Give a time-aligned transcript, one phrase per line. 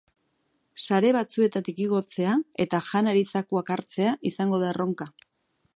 [0.85, 2.33] Sare batzuetatik igotzea
[2.67, 5.11] eta janari zakuak hartzea izango da erronka.